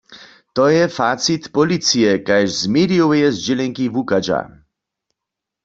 To 0.59 0.63
je 0.75 0.85
facit 0.99 1.43
policije, 1.57 2.13
kaž 2.27 2.43
z 2.61 2.63
medijoweje 2.75 3.27
zdźělenki 3.35 3.85
wuchadźa. 3.95 4.39